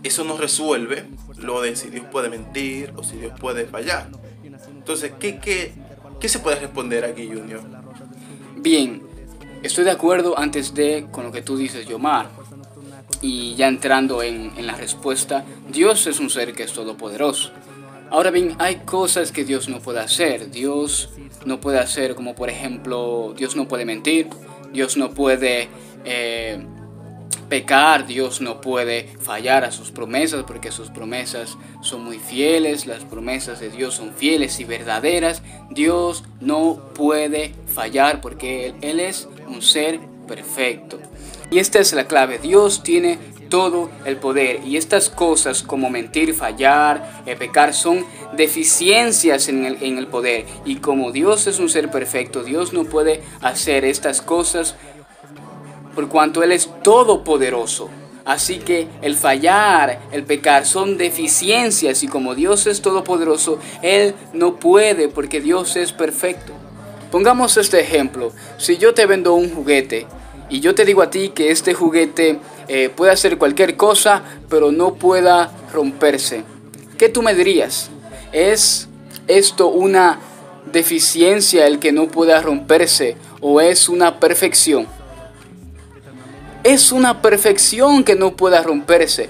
eso 0.03 0.25
no 0.25 0.37
resuelve 0.37 1.07
lo 1.37 1.61
de 1.61 1.77
si 1.77 1.91
Dios 1.91 2.07
puede 2.11 2.29
mentir 2.29 2.93
o 2.97 3.03
si 3.03 3.17
Dios 3.17 3.39
puede 3.39 3.67
fallar. 3.67 4.09
Entonces, 4.69 5.13
¿qué, 5.19 5.39
qué, 5.39 5.73
qué 6.21 6.29
se 6.29 6.39
puede 6.39 6.59
responder 6.59 7.05
aquí, 7.05 7.27
Junior? 7.27 7.61
Bien, 8.57 9.03
estoy 9.63 9.85
de 9.85 9.91
acuerdo 9.91 10.39
antes 10.39 10.75
de 10.75 11.07
con 11.11 11.25
lo 11.25 11.33
que 11.33 11.43
tú 11.43 11.57
dices, 11.57 11.87
Yomar. 11.87 12.29
Y 13.21 13.55
ya 13.57 13.67
entrando 13.67 14.23
en, 14.23 14.53
en 14.57 14.67
la 14.67 14.77
respuesta, 14.77 15.45
Dios 15.69 16.07
es 16.07 16.21
un 16.21 16.31
ser 16.31 16.53
que 16.53 16.63
es 16.63 16.73
todopoderoso. 16.73 17.51
Ahora 18.11 18.31
bien, 18.31 18.57
hay 18.59 18.77
cosas 18.77 19.33
que 19.33 19.45
Dios 19.45 19.69
no 19.69 19.81
puede 19.81 20.01
hacer. 20.01 20.51
Dios 20.51 21.11
no 21.45 21.61
puede 21.61 21.79
hacer 21.79 22.15
como 22.15 22.35
por 22.35 22.49
ejemplo, 22.49 23.35
Dios 23.37 23.55
no 23.55 23.69
puede 23.69 23.85
mentir, 23.85 24.29
Dios 24.73 24.97
no 24.97 25.11
puede 25.11 25.69
eh, 26.05 26.65
pecar, 27.51 28.07
Dios 28.07 28.41
no 28.41 28.61
puede 28.61 29.09
fallar 29.21 29.65
a 29.65 29.73
sus 29.73 29.91
promesas 29.91 30.45
porque 30.47 30.73
sus 30.73 30.91
promesas 30.91 31.59
son 31.83 32.05
muy 32.05 32.19
fieles, 32.19 32.87
las 32.87 33.05
promesas 33.05 33.61
de 33.61 33.71
Dios 33.71 33.95
son 33.95 34.15
fieles 34.15 34.59
y 34.59 34.65
verdaderas. 34.65 35.43
Dios 35.71 36.25
no 36.41 36.81
puede 36.95 37.55
fallar 37.67 38.23
porque 38.23 38.69
Él, 38.69 38.75
Él 38.81 39.01
es 39.01 39.29
un 39.47 39.61
ser 39.61 40.01
perfecto. 40.27 40.99
Y 41.51 41.59
esta 41.59 41.79
es 41.79 41.93
la 41.93 42.07
clave, 42.07 42.39
Dios 42.39 42.83
tiene 42.83 43.19
todo 43.49 43.91
el 44.05 44.17
poder 44.17 44.61
y 44.65 44.77
estas 44.77 45.09
cosas 45.11 45.63
como 45.63 45.91
mentir, 45.91 46.35
fallar, 46.35 47.23
eh, 47.27 47.37
pecar 47.37 47.75
son 47.75 48.05
deficiencias 48.37 49.49
en 49.49 49.65
el, 49.65 49.83
en 49.83 49.99
el 49.99 50.07
poder 50.07 50.47
y 50.65 50.77
como 50.77 51.13
Dios 51.13 51.47
es 51.47 51.59
un 51.59 51.69
ser 51.69 51.91
perfecto, 51.91 52.43
Dios 52.43 52.73
no 52.73 52.85
puede 52.85 53.23
hacer 53.41 53.85
estas 53.85 54.23
cosas 54.23 54.77
por 55.95 56.09
cuanto 56.09 56.43
Él 56.43 56.53
es 56.53 56.71
todopoderoso. 56.83 57.91
Así 58.25 58.59
que 58.59 58.87
el 59.01 59.17
fallar, 59.17 60.01
el 60.13 60.23
pecar 60.23 60.67
son 60.67 60.99
deficiencias 60.99 62.03
y 62.03 62.09
como 62.09 62.35
Dios 62.35 62.67
es 62.67 62.83
todopoderoso, 62.83 63.59
Él 63.81 64.15
no 64.35 64.57
puede 64.57 65.09
porque 65.09 65.41
Dios 65.41 65.77
es 65.77 65.93
perfecto. 65.93 66.53
Pongamos 67.11 67.57
este 67.57 67.81
ejemplo. 67.81 68.33
Si 68.59 68.77
yo 68.77 68.93
te 68.93 69.07
vendo 69.07 69.33
un 69.33 69.49
juguete 69.53 70.07
y 70.49 70.61
yo 70.61 70.75
te 70.75 70.85
digo 70.85 71.03
a 71.03 71.11
ti 71.11 71.31
que 71.31 71.51
este 71.51 71.75
juguete 71.75 72.39
eh, 72.69 72.91
puede 72.95 73.13
hacer 73.13 73.39
cualquier 73.39 73.77
cosa, 73.77 74.23
pero 74.49 74.73
no 74.73 74.95
pueda 74.95 75.53
romperse, 75.73 76.45
¿qué 76.97 77.09
tú 77.09 77.23
me 77.23 77.35
dirías? 77.35 77.91
¿Es 78.33 78.89
esto 79.27 79.69
una 79.69 80.19
deficiencia 80.73 81.67
el 81.67 81.79
que 81.79 81.93
no 81.93 82.09
pueda 82.09 82.41
romperse 82.43 83.17
o 83.41 83.61
es 83.61 83.89
una 83.89 84.21
perfección? 84.21 84.87
es 86.65 86.93
una 86.93 87.23
perfección 87.23 88.05
que 88.05 88.15
no 88.15 88.37
pueda 88.37 88.63
romperse. 88.63 89.29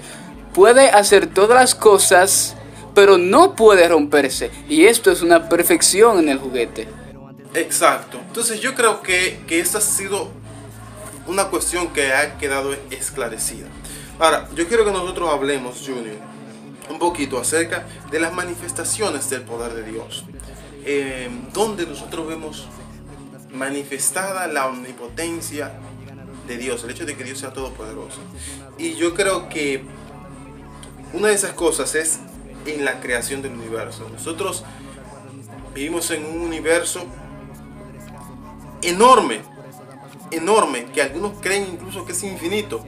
Puede 0.53 0.89
hacer 0.89 1.27
todas 1.27 1.59
las 1.59 1.75
cosas, 1.75 2.55
pero 2.95 3.17
no 3.17 3.55
puede 3.55 3.87
romperse. 3.87 4.51
Y 4.67 4.85
esto 4.85 5.11
es 5.11 5.21
una 5.21 5.47
perfección 5.47 6.19
en 6.19 6.29
el 6.29 6.39
juguete. 6.39 6.87
Exacto. 7.53 8.19
Entonces 8.27 8.59
yo 8.59 8.75
creo 8.75 9.01
que, 9.01 9.39
que 9.47 9.59
esta 9.59 9.77
ha 9.77 9.81
sido 9.81 10.31
una 11.29 11.45
cuestión 11.45 11.93
que 11.93 12.11
ha 12.11 12.37
quedado 12.37 12.75
esclarecida. 12.89 13.67
Ahora, 14.17 14.49
yo 14.55 14.67
quiero 14.67 14.83
que 14.83 14.91
nosotros 14.91 15.29
hablemos, 15.31 15.83
Junior, 15.85 16.17
un 16.89 16.97
poquito 16.97 17.39
acerca 17.39 17.85
de 18.11 18.19
las 18.19 18.33
manifestaciones 18.33 19.29
del 19.29 19.43
poder 19.43 19.73
de 19.73 19.83
Dios. 19.91 20.25
Eh, 20.85 21.29
donde 21.53 21.85
nosotros 21.85 22.27
vemos 22.27 22.67
manifestada 23.51 24.47
la 24.47 24.67
omnipotencia 24.67 25.73
de 26.47 26.57
Dios, 26.57 26.83
el 26.83 26.89
hecho 26.89 27.05
de 27.05 27.15
que 27.15 27.23
Dios 27.23 27.37
sea 27.37 27.53
todopoderoso. 27.53 28.19
Y 28.77 28.95
yo 28.95 29.13
creo 29.13 29.49
que 29.49 29.83
una 31.13 31.27
de 31.27 31.35
esas 31.35 31.53
cosas 31.53 31.93
es 31.93 32.19
en 32.65 32.85
la 32.85 32.99
creación 33.01 33.43
del 33.43 33.53
universo. 33.53 34.09
Nosotros 34.11 34.63
vivimos 35.75 36.09
en 36.09 36.25
un 36.25 36.41
universo 36.41 37.05
enorme, 38.81 39.41
enorme, 40.31 40.85
que 40.93 41.01
algunos 41.01 41.39
creen 41.41 41.67
incluso 41.73 42.05
que 42.05 42.11
es 42.13 42.23
infinito. 42.23 42.85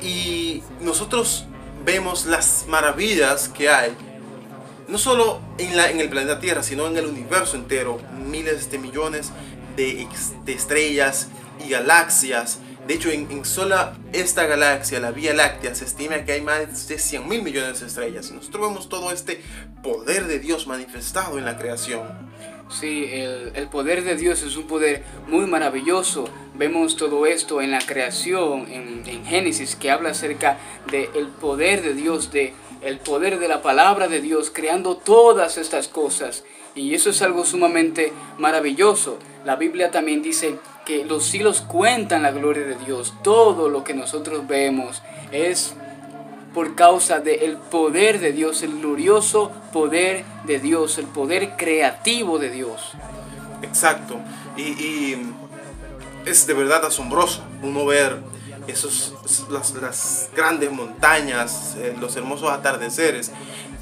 Y 0.00 0.62
nosotros 0.80 1.46
vemos 1.84 2.26
las 2.26 2.66
maravillas 2.68 3.48
que 3.48 3.68
hay, 3.68 3.92
no 4.88 4.98
solo 4.98 5.40
en, 5.58 5.76
la, 5.76 5.90
en 5.90 6.00
el 6.00 6.08
planeta 6.08 6.38
Tierra, 6.38 6.62
sino 6.62 6.86
en 6.86 6.96
el 6.96 7.06
universo 7.06 7.56
entero, 7.56 8.00
miles 8.28 8.70
de 8.70 8.78
millones 8.78 9.32
de, 9.76 10.06
estrellas, 10.46 11.28
y 11.64 11.70
galaxias. 11.70 12.58
De 12.86 12.94
hecho, 12.94 13.10
en, 13.10 13.44
sola 13.44 13.96
esta 14.12 14.46
galaxia, 14.46 15.00
la 15.00 15.10
Vía 15.10 15.34
Láctea, 15.34 15.74
se 15.74 15.84
estima 15.84 16.24
que 16.24 16.32
hay 16.32 16.40
más 16.40 16.86
de 16.88 16.98
100 16.98 17.28
mil 17.28 17.42
millones 17.42 17.80
de 17.80 17.86
estrellas. 17.86 18.30
Nosotros 18.30 18.68
vemos 18.68 18.88
todo 18.88 19.10
este 19.10 19.42
poder 19.82 20.26
de 20.26 20.38
Dios 20.38 20.66
manifestado 20.66 21.38
en 21.38 21.44
la 21.44 21.56
creación. 21.56 22.02
Sí, 22.68 23.08
el, 23.10 23.52
el, 23.54 23.68
poder 23.68 24.02
de 24.02 24.16
Dios 24.16 24.42
es 24.42 24.56
un 24.56 24.66
poder 24.66 25.04
muy 25.28 25.46
maravilloso. 25.46 26.24
Vemos 26.54 26.96
todo 26.96 27.24
esto 27.26 27.62
en 27.62 27.70
la 27.70 27.78
creación, 27.78 28.66
en, 28.70 29.02
en 29.06 29.24
Génesis, 29.24 29.76
que 29.76 29.90
habla 29.90 30.10
acerca 30.10 30.58
del 30.90 31.08
el 31.14 31.28
poder 31.28 31.82
de 31.82 31.94
Dios, 31.94 32.32
de 32.32 32.54
el 32.82 32.98
poder 32.98 33.38
de 33.38 33.48
la 33.48 33.62
palabra 33.62 34.08
de 34.08 34.20
Dios, 34.20 34.50
creando 34.52 34.96
todas 34.96 35.58
estas 35.58 35.86
cosas. 35.86 36.44
Y 36.74 36.94
eso 36.94 37.10
es 37.10 37.22
algo 37.22 37.44
sumamente 37.44 38.12
maravilloso. 38.38 39.18
La 39.44 39.56
Biblia 39.56 39.90
también 39.90 40.22
dice 40.22 40.58
que 40.84 41.04
los 41.04 41.24
cielos 41.24 41.62
cuentan 41.62 42.22
la 42.22 42.32
gloria 42.32 42.66
de 42.66 42.76
Dios. 42.84 43.14
Todo 43.22 43.68
lo 43.68 43.84
que 43.84 43.94
nosotros 43.94 44.46
vemos 44.46 45.02
es 45.32 45.74
por 46.56 46.74
causa 46.74 47.20
del 47.20 47.58
poder 47.58 48.18
de 48.18 48.32
Dios, 48.32 48.62
el 48.62 48.80
glorioso 48.80 49.52
poder 49.74 50.24
de 50.46 50.58
Dios, 50.58 50.96
el 50.96 51.04
poder 51.04 51.54
creativo 51.54 52.38
de 52.38 52.48
Dios. 52.48 52.92
Exacto. 53.60 54.16
Y, 54.56 55.16
es 56.24 56.46
de 56.46 56.54
verdad 56.54 56.82
asombroso 56.86 57.42
uno 57.62 57.84
ver 57.84 58.22
esos, 58.66 59.12
las, 59.50 59.74
las 59.74 60.30
grandes 60.34 60.72
montañas, 60.72 61.76
eh, 61.76 61.94
los 62.00 62.16
hermosos 62.16 62.50
atardeceres, 62.50 63.32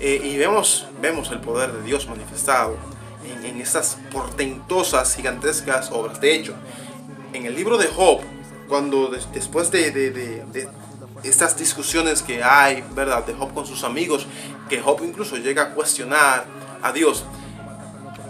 eh, 0.01 0.21
y 0.25 0.37
vemos, 0.37 0.89
vemos 1.01 1.31
el 1.31 1.39
poder 1.39 1.71
de 1.71 1.83
Dios 1.85 2.09
manifestado 2.09 2.77
en, 3.25 3.47
en 3.47 3.61
estas 3.61 3.99
portentosas, 4.11 5.15
gigantescas 5.15 5.93
obras. 5.93 6.21
De 6.21 6.35
hecho, 6.35 6.55
en 7.35 7.47
el 7.47 7.55
libro 7.55 7.79
de 7.79 7.87
Job, 7.87 8.19
cuando 8.69 9.11
de, 9.11 9.21
después 9.33 9.71
de, 9.71 9.93
de, 9.93 10.11
de, 10.11 10.69
estas 11.25 11.57
discusiones 11.57 12.23
que 12.23 12.43
hay, 12.43 12.85
¿verdad? 12.95 13.25
De 13.25 13.35
Job 13.35 13.53
con 13.53 13.67
sus 13.67 13.85
amigos, 13.85 14.27
que 14.69 14.81
Job 14.81 15.01
incluso 15.03 15.37
llega 15.37 15.63
a 15.63 15.71
cuestionar 15.71 16.45
a 16.83 16.93
Dios, 16.93 17.25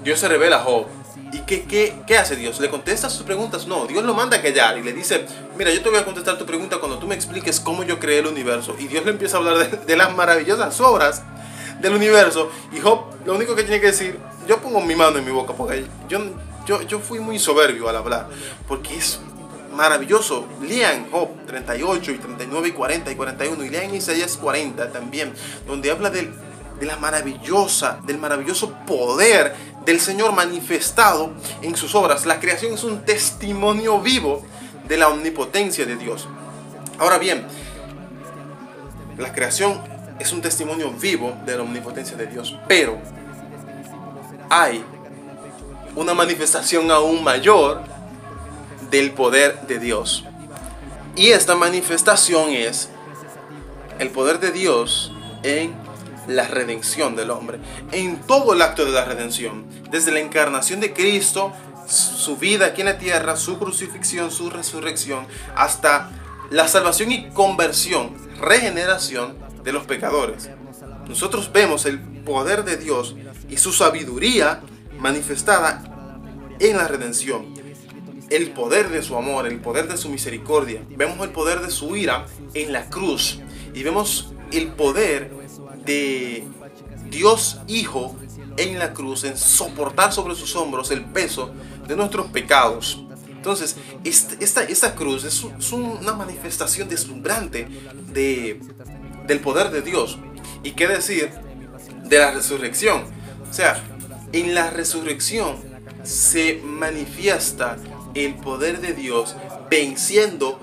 Dios 0.03 0.19
se 0.19 0.29
revela 0.29 0.57
a 0.57 0.61
Job. 0.61 0.87
¿Y 1.33 1.41
qué, 1.41 1.65
qué, 1.65 2.01
qué 2.07 2.17
hace 2.17 2.37
Dios? 2.37 2.61
¿Le 2.61 2.71
contesta 2.71 3.11
sus 3.11 3.25
preguntas? 3.25 3.67
No, 3.67 3.87
Dios 3.87 4.05
lo 4.05 4.15
manda 4.15 4.37
a 4.37 4.43
callar 4.43 4.79
y 4.79 4.83
le 4.83 4.93
dice, 4.93 5.27
mira, 5.59 5.73
yo 5.73 5.83
te 5.83 5.91
voy 5.91 5.99
a 5.99 6.05
contestar 6.05 6.39
tu 6.39 6.47
pregunta 6.47 6.79
cuando 6.79 6.99
tú 6.99 7.09
me 7.09 7.15
expliques 7.17 7.59
cómo 7.59 7.83
yo 7.83 7.99
creé 7.99 8.21
el 8.21 8.29
universo. 8.29 8.77
Y 8.79 8.87
Dios 8.87 9.05
le 9.05 9.11
empieza 9.11 9.37
a 9.37 9.41
hablar 9.41 9.85
de, 9.85 9.97
las 9.97 10.15
maravillosas 10.15 10.81
obras 10.81 11.23
del 11.81 11.95
universo. 11.95 12.51
Y 12.73 12.81
Job 12.81 13.07
lo 13.25 13.35
único 13.35 13.57
que 13.57 13.65
tiene 13.65 13.81
que 13.81 13.89
decir, 13.89 14.19
yo 14.47 14.61
pongo 14.61 14.81
mi 14.81 14.95
mano 14.95 15.19
en 15.19 15.25
mi 15.25 15.33
boca 15.33 15.55
porque 15.55 15.87
yo 16.09 16.21
yo, 16.67 16.83
yo 16.83 16.99
fui 16.99 17.21
muy 17.21 17.39
soberbio 17.39 17.89
al 17.89 17.97
hablar, 17.97 18.29
porque 18.67 18.97
es 18.97 19.21
maravilloso. 19.75 20.47
Lean 20.62 21.11
Job 21.11 21.28
38 21.47 22.12
y 22.12 22.19
39 22.19 22.69
y 22.69 22.73
40 22.73 23.12
y 23.12 23.14
41 23.14 23.64
y 23.64 23.69
lean 23.69 23.95
Isaías 23.95 24.37
40 24.37 24.93
también, 24.93 25.33
donde 25.66 25.90
habla 25.90 26.11
del, 26.11 26.33
de 26.78 26.87
la 26.87 26.97
maravillosa, 26.97 28.00
del 28.07 28.19
maravilloso 28.19 28.73
poder 28.87 29.54
del 29.85 30.00
Señor 30.00 30.33
manifestado 30.33 31.33
en 31.62 31.76
sus 31.76 31.95
obras. 31.95 32.26
La 32.26 32.40
creación 32.40 32.75
es 32.75 32.85
un 32.85 33.02
testimonio 33.02 34.00
vivo 34.00 34.43
de 34.88 34.97
la 34.97 35.09
omnipotencia 35.09 35.85
de 35.85 35.97
Dios. 35.97 36.28
Ahora 36.99 37.19
bien, 37.19 37.47
la 39.19 39.33
creación 39.33 39.81
es 40.19 40.33
un 40.33 40.40
testimonio 40.40 40.90
vivo 40.93 41.35
de 41.45 41.57
la 41.57 41.62
omnipotencia 41.62 42.16
de 42.16 42.26
Dios, 42.26 42.57
pero 42.69 42.99
hay 44.49 44.85
una 45.97 46.14
manifestación 46.14 46.90
aún 46.90 47.23
mayor 47.23 47.94
del 48.95 49.11
poder 49.11 49.63
de 49.67 49.81
Dios. 49.81 50.25
Y 51.17 51.31
esta 51.31 51.57
manifestación 51.57 52.51
es 52.51 52.91
el 53.99 54.11
poder 54.11 54.39
de 54.39 54.53
Dios 54.53 55.11
en 55.43 55.75
la 56.29 56.47
redención 56.47 57.17
del 57.17 57.31
hombre, 57.31 57.59
en 57.91 58.21
todo 58.21 58.53
el 58.53 58.63
acto 58.63 58.85
de 58.85 58.93
la 58.93 59.05
redención, 59.05 59.67
desde 59.91 60.13
la 60.13 60.21
encarnación 60.21 60.79
de 60.79 60.93
Cristo, 60.93 61.53
su 61.89 62.37
vida 62.37 62.67
aquí 62.67 62.83
en 62.83 62.87
la 62.87 62.99
tierra, 62.99 63.35
su 63.35 63.59
crucifixión, 63.59 64.31
su 64.31 64.49
resurrección, 64.49 65.27
hasta 65.57 66.11
la 66.53 66.69
salvación 66.69 67.11
y 67.11 67.31
conversión, 67.31 68.15
regeneración 68.41 69.35
de 69.65 69.73
los 69.73 69.87
pecadores. 69.87 70.49
nosotros 71.09 71.51
vemos 71.53 71.85
el 71.85 71.99
poder 71.99 72.65
de 72.65 72.77
Dios 72.77 73.17
y 73.49 73.57
su 73.57 73.73
sabiduría 73.73 74.61
manifestada 75.01 75.83
en 76.61 76.77
la 76.77 76.87
redención. 76.87 77.53
El 78.31 78.50
poder 78.50 78.88
de 78.90 79.02
su 79.02 79.16
amor, 79.16 79.47
el 79.47 79.61
poder 79.61 79.88
de 79.88 79.97
su 79.97 80.09
misericordia. 80.09 80.83
Vemos 80.90 81.21
el 81.21 81.31
poder 81.31 81.61
de 81.61 81.71
su 81.71 81.97
ira 81.97 82.26
en 82.54 82.73
la 82.73 82.88
cruz. 82.88 83.40
Y 83.75 83.83
vemos 83.83 84.33
el 84.50 84.69
poder 84.69 85.31
de 85.85 86.45
Dios 87.11 87.59
Hijo 87.66 88.16
en 88.57 88.78
la 88.78 88.93
cruz, 88.93 89.25
en 89.25 89.37
soportar 89.37 90.12
sobre 90.12 90.35
sus 90.35 90.54
hombros 90.57 90.90
el 90.90 91.04
peso 91.04 91.52
de 91.87 91.97
nuestros 91.97 92.26
pecados. 92.28 93.04
Entonces, 93.28 93.76
esta, 94.04 94.62
esta 94.64 94.95
cruz 94.95 95.25
es, 95.25 95.45
una 95.73 96.14
manifestación 96.14 96.88
deslumbrante 96.88 97.69
de, 98.12 98.61
del 99.26 99.40
poder 99.40 99.71
de 99.71 99.83
Dios. 99.83 100.19
¿Y 100.62 100.73
qué 100.73 100.88
decir 100.88 101.31
de 102.04 102.19
la 102.19 102.31
resurrección? 102.31 103.04
O 103.50 103.52
sea, 103.52 103.83
en 104.33 104.54
la 104.54 104.71
resurrección 104.71 105.57
se 106.04 106.61
manifiesta 106.64 107.76
el 108.14 108.35
poder 108.37 108.80
de 108.80 108.92
Dios 108.92 109.37
venciendo 109.71 110.61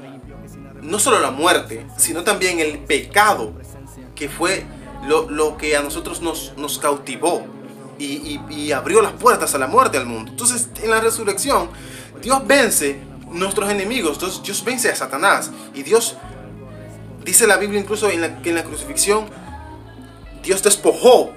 no 0.82 1.00
solo 1.00 1.20
la 1.20 1.32
muerte, 1.32 1.86
sino 1.98 2.24
también 2.24 2.60
el 2.60 2.80
pecado, 2.80 3.54
que 4.16 4.30
fue 4.30 4.66
lo, 5.08 5.58
que 5.58 5.76
a 5.76 5.82
nosotros 5.82 6.22
nos, 6.22 6.54
nos 6.58 6.80
cautivó 6.80 7.46
y, 8.00 8.72
abrió 8.72 9.02
las 9.02 9.14
puertas 9.14 9.54
a 9.54 9.58
la 9.58 9.68
muerte 9.68 9.98
al 9.98 10.06
mundo. 10.06 10.32
Entonces, 10.32 10.70
en 10.82 10.90
la 10.90 11.00
resurrección, 11.00 11.70
Dios 12.22 12.42
vence 12.46 13.00
nuestros 13.30 13.70
enemigos, 13.70 14.20
Dios, 14.20 14.42
Dios 14.44 14.64
vence 14.64 14.90
a 14.90 14.96
Satanás. 14.96 15.52
Y 15.74 15.84
Dios, 15.84 16.18
dice 17.24 17.46
la 17.48 17.58
Biblia 17.58 17.80
incluso 17.80 18.10
en 18.10 18.22
la, 18.22 18.42
que 18.42 18.50
en 18.50 18.56
la 18.56 18.64
crucifixión, 18.64 19.26
Dios 20.44 20.64
despojó 20.64 21.32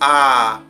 a, 0.00 0.62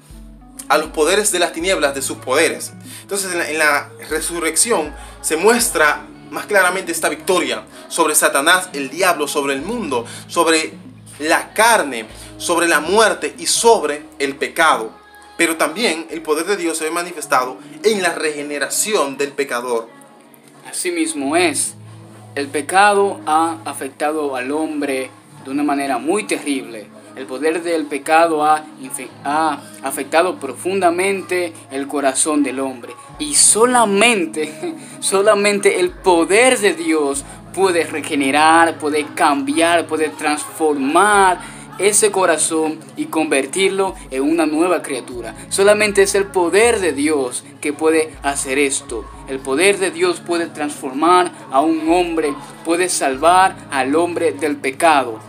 a 0.69 0.79
los 0.79 0.89
poderes 0.89 1.33
de 1.33 1.39
las 1.39 1.53
tinieblas 1.53 1.95
de 1.95 2.03
sus 2.03 2.19
poderes. 2.19 2.73
Entonces, 3.03 3.33
en 3.49 3.59
la, 3.59 3.91
resurrección 4.11 4.95
se 5.21 5.37
muestra 5.37 6.07
más 6.31 6.47
claramente 6.47 6.93
esta 6.93 7.09
victoria 7.09 7.65
sobre 7.89 8.15
Satanás, 8.15 8.69
el 8.73 8.91
diablo, 8.91 9.29
sobre 9.29 9.55
el 9.55 9.63
mundo, 9.63 10.05
sobre 10.27 10.73
la 11.19 11.53
carne, 11.55 12.07
sobre 12.37 12.69
la 12.69 12.81
muerte 12.81 13.35
y 13.39 13.47
sobre 13.47 14.05
el 14.19 14.37
pecado. 14.37 14.91
Pero 15.37 15.57
también 15.57 16.07
el 16.11 16.21
poder 16.23 16.47
de 16.47 16.57
Dios 16.57 16.79
se 16.79 16.85
ve 16.85 16.91
manifestado 16.91 17.59
en 17.83 18.03
la 18.03 18.15
regeneración 18.15 19.17
del 19.17 19.33
pecador. 19.33 19.89
Así 20.69 20.91
mismo 20.91 21.37
es. 21.37 21.75
El 22.35 22.49
pecado 22.49 23.21
ha 23.27 23.59
afectado 23.65 24.37
al 24.37 24.53
hombre 24.53 25.11
de 25.49 25.55
una 25.55 25.65
manera 25.65 25.99
muy 25.99 26.25
terrible. 26.25 26.87
El 27.17 27.27
poder 27.27 27.63
del 27.63 27.87
pecado 27.87 28.45
ha, 28.45 28.65
afectado 29.83 30.39
profundamente 30.39 31.53
el 31.73 31.89
corazón 31.89 32.43
del 32.43 32.61
hombre. 32.61 32.93
Y 33.19 33.35
solamente, 33.35 34.77
solamente 35.01 35.81
el 35.81 35.91
poder 35.91 36.59
de 36.59 36.75
Dios 36.75 37.25
puede 37.55 37.85
regenerar, 37.85 38.79
puede 38.79 39.05
cambiar, 39.15 39.87
puede 39.87 40.11
transformar 40.11 41.41
ese 41.79 42.11
corazón 42.11 42.79
y 42.97 43.07
convertirlo 43.07 43.95
en 44.11 44.23
una 44.23 44.47
nueva 44.47 44.83
criatura. 44.83 45.35
Solamente 45.49 46.03
es 46.03 46.15
el 46.15 46.27
poder 46.27 46.81
de 46.81 46.93
Dios 46.93 47.45
que 47.61 47.73
puede 47.73 48.13
hacer 48.23 48.59
esto. 48.59 49.05
El 49.29 49.39
poder 49.39 49.79
de 49.79 49.91
Dios 49.91 50.21
puede 50.21 50.47
transformar 50.47 51.33
a 51.51 51.61
un 51.61 51.89
hombre, 51.91 52.35
puede 52.65 52.89
salvar 52.89 53.57
al 53.71 53.95
hombre 53.95 54.33
del 54.33 54.57
pecado. 54.57 55.28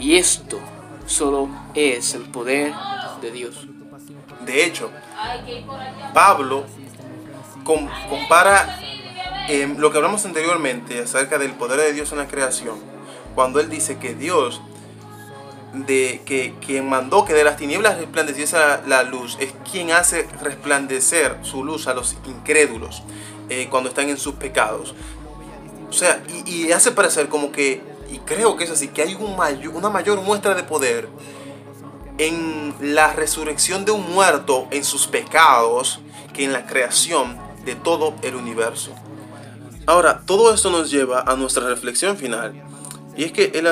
Y 0.00 0.16
esto 0.16 0.58
solo 1.06 1.48
es 1.74 2.14
el 2.14 2.22
poder 2.22 2.72
de 3.20 3.30
Dios. 3.30 3.66
De 4.44 4.64
hecho, 4.64 4.90
Pablo 6.14 6.64
compara 8.08 8.80
Em, 9.52 9.78
lo 9.78 9.90
que 9.90 9.96
hablamos 9.96 10.24
anteriormente 10.26 11.00
acerca 11.00 11.36
del 11.36 11.50
poder 11.50 11.80
de 11.80 11.92
Dios 11.92 12.12
en 12.12 12.18
la 12.18 12.28
creación, 12.28 12.78
cuando 13.34 13.58
Él 13.58 13.68
dice 13.68 13.98
que 13.98 14.14
Dios, 14.14 14.62
de, 15.72 16.22
que 16.24 16.54
quien 16.64 16.88
mandó 16.88 17.24
que 17.24 17.34
de 17.34 17.42
las 17.42 17.56
tinieblas 17.56 17.98
resplandeciese 17.98 18.56
la, 18.86 19.02
luz, 19.02 19.36
es 19.40 19.52
quien 19.68 19.90
hace 19.90 20.28
resplandecer 20.40 21.36
su 21.42 21.64
luz 21.64 21.88
a 21.88 21.94
los 21.94 22.16
incrédulos 22.26 23.02
eh, 23.48 23.66
cuando 23.68 23.88
están 23.88 24.08
en 24.08 24.18
sus 24.18 24.34
pecados. 24.36 24.94
O 25.88 25.92
sea, 25.92 26.22
y, 26.46 26.70
hace 26.70 26.92
parecer 26.92 27.28
como 27.28 27.50
que, 27.50 27.82
y 28.10 28.18
creo 28.18 28.56
que 28.56 28.64
es 28.64 28.70
así, 28.70 28.88
que 28.88 29.02
hay 29.02 29.14
un 29.14 29.36
una 29.74 29.88
mayor 29.90 30.20
muestra 30.20 30.54
de 30.54 30.62
poder 30.62 31.08
en 32.18 32.74
la 32.80 33.12
resurrección 33.14 33.84
de 33.84 33.92
un 33.92 34.12
muerto 34.12 34.66
en 34.70 34.84
sus 34.84 35.06
pecados 35.06 36.00
que 36.34 36.44
en 36.44 36.52
la 36.52 36.66
creación 36.66 37.38
de 37.64 37.74
todo 37.74 38.14
el 38.22 38.34
universo. 38.34 38.92
Ahora, 39.86 40.20
todo 40.26 40.52
esto 40.52 40.70
nos 40.70 40.90
lleva 40.90 41.22
a 41.22 41.34
nuestra 41.36 41.66
reflexión 41.66 42.16
final. 42.16 42.62
Y 43.16 43.24
es 43.24 43.32
que 43.32 43.52
el, 43.54 43.66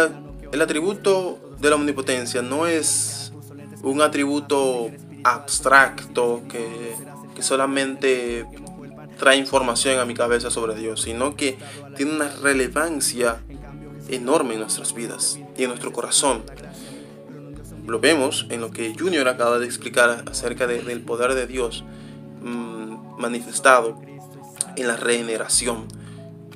el 0.50 0.62
atributo 0.62 1.38
de 1.58 1.70
la 1.70 1.76
omnipotencia 1.76 2.40
no 2.42 2.66
es 2.66 3.32
un 3.82 4.00
atributo 4.00 4.90
abstracto 5.24 6.42
que, 6.48 6.94
que 7.34 7.42
solamente 7.42 8.46
trae 9.18 9.36
información 9.36 9.98
a 9.98 10.04
mi 10.04 10.14
cabeza 10.14 10.50
sobre 10.50 10.74
Dios, 10.74 11.02
sino 11.02 11.36
que 11.36 11.58
tiene 11.96 12.12
una 12.12 12.30
relevancia 12.42 13.42
enorme 14.08 14.54
en 14.54 14.60
nuestras 14.60 14.94
vidas 14.94 15.38
y 15.56 15.62
en 15.62 15.68
nuestro 15.68 15.92
corazón. 15.92 16.42
Lo 17.86 18.00
vemos 18.00 18.46
en 18.50 18.60
lo 18.60 18.70
que 18.70 18.94
Junior 18.98 19.28
acaba 19.28 19.58
de 19.58 19.66
explicar 19.66 20.24
acerca 20.30 20.66
del 20.66 21.00
poder 21.02 21.34
de 21.34 21.46
Dios 21.46 21.84
mmm, 22.42 23.18
manifestado 23.18 24.00
en 24.76 24.88
la 24.88 24.96
regeneración. 24.96 25.86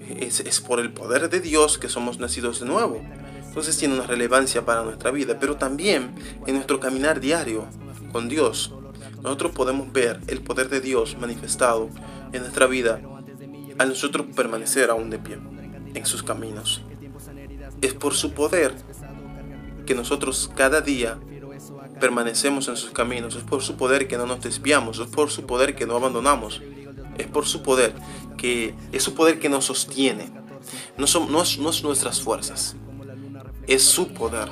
Es, 0.09 0.41
es, 0.41 0.61
por 0.61 0.79
el 0.79 0.93
poder 0.93 1.31
de 1.31 1.41
Dios 1.41 1.79
que 1.79 1.89
somos 1.89 2.19
nacidos 2.19 2.61
de 2.61 2.67
nuevo. 2.67 3.03
Entonces 3.47 3.79
tiene 3.79 3.95
una 3.95 4.07
relevancia 4.07 4.65
para 4.65 4.83
nuestra 4.83 5.11
vida, 5.11 5.39
pero 5.39 5.57
también 5.57 6.15
en 6.47 6.55
nuestro 6.55 6.81
caminar 6.81 7.21
diario 7.21 7.67
con 8.13 8.29
Dios. 8.29 8.73
Nosotros 9.23 9.53
podemos 9.53 9.93
ver 9.93 10.21
el 10.27 10.43
poder 10.43 10.69
de 10.69 10.81
Dios 10.81 11.17
manifestado 11.19 11.89
en 12.33 12.43
nuestra 12.43 12.67
vida 12.67 13.01
al 13.79 13.89
nosotros 13.89 14.27
permanecer 14.35 14.91
aún 14.91 15.11
de 15.11 15.19
pie 15.19 15.39
en 15.95 16.07
sus 16.07 16.23
caminos. 16.23 16.83
Es 17.83 17.93
por 17.93 18.15
su 18.15 18.33
poder 18.33 18.75
que 19.85 19.95
nosotros 19.95 20.51
cada 20.57 20.81
día 20.81 21.19
permanecemos 22.01 22.69
en 22.69 22.77
sus 22.77 22.91
caminos. 22.91 23.37
Es 23.37 23.43
por 23.43 23.63
su 23.63 23.77
poder 23.77 24.09
que 24.09 24.17
no 24.17 24.27
nos 24.27 24.41
desviamos. 24.41 24.99
Es 24.99 25.09
por 25.09 25.31
su 25.31 25.45
poder 25.45 25.75
que 25.75 25.87
no 25.87 25.97
abandonamos 25.97 26.63
es 27.19 27.27
por 27.27 27.47
su 27.47 27.63
poder, 27.63 27.93
que 28.37 28.75
es 28.93 29.03
su 29.03 29.15
poder 29.15 29.39
que 29.39 29.49
nos 29.49 29.67
sostiene. 29.67 30.31
No 30.97 31.07
son 31.07 31.31
no 31.33 31.43
es, 31.43 31.59
nuestras 31.83 32.21
fuerzas, 32.21 32.77
es 33.67 33.83
su 33.83 34.09
poder. 34.09 34.49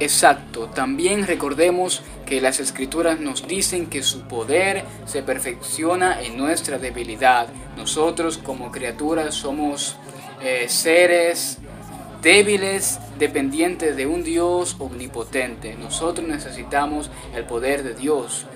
Exacto, 0.00 0.68
también 0.68 1.26
recordemos 1.26 2.02
que 2.26 2.40
las 2.40 2.58
escrituras 2.58 3.20
nos 3.20 3.46
dicen 3.46 3.86
que 3.86 4.02
su 4.02 4.22
poder 4.22 4.84
se 5.06 5.22
perfecciona 5.22 6.20
en 6.22 6.36
nuestra 6.36 6.78
debilidad. 6.78 7.46
Nosotros 7.76 8.38
como 8.38 8.72
criaturas 8.72 9.34
somos 9.34 9.96
eh, 10.40 10.66
seres 10.68 11.58
débiles, 12.22 13.00
dependientes 13.18 13.96
de 13.96 14.06
un 14.06 14.22
Dios 14.22 14.76
omnipotente. 14.78 15.74
Nosotros 15.74 16.26
necesitamos 16.26 17.10
el 17.34 17.44
poder 17.44 17.82
de 17.82 17.94
Dios. 17.94 18.46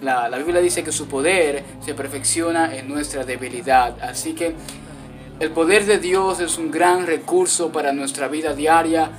La, 0.00 0.28
Biblia 0.38 0.60
dice 0.60 0.82
que 0.82 0.90
su 0.90 1.06
poder 1.06 1.62
se 1.84 1.94
perfecciona 1.94 2.74
en 2.74 2.88
nuestra 2.88 3.24
debilidad. 3.24 3.96
Así 4.02 4.32
que 4.32 4.54
el 5.38 5.50
poder 5.50 5.84
de 5.84 5.98
Dios 5.98 6.40
es 6.40 6.58
un 6.58 6.70
gran 6.70 7.06
recurso 7.06 7.70
para 7.70 7.92
nuestra 7.92 8.28
vida 8.28 8.54
diaria. 8.54 9.10